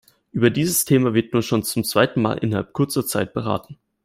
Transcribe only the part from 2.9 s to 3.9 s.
Zeit beraten.